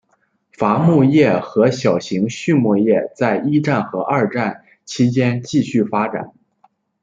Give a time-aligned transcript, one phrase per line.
[0.53, 6.33] 伐木业和小型的畜牧业在一战和二战期间继续发展。